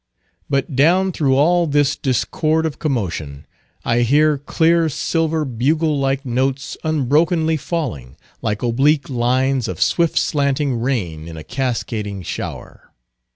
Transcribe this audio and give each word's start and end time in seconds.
But 0.49 0.75
down 0.75 1.11
through 1.11 1.35
all 1.35 1.67
this 1.67 1.95
discord 1.95 2.65
of 2.65 2.79
commotion, 2.79 3.45
I 3.85 3.99
hear 4.01 4.39
clear, 4.39 4.89
silver, 4.89 5.45
bugle 5.45 5.99
like 5.99 6.25
notes 6.25 6.75
unbrokenly 6.83 7.57
falling, 7.57 8.17
like 8.41 8.63
oblique 8.63 9.11
lines 9.11 9.67
of 9.67 9.79
swift 9.79 10.17
slanting 10.17 10.79
rain 10.81 11.27
in 11.27 11.37
a 11.37 11.43
cascading 11.43 12.23
shower. 12.23 12.91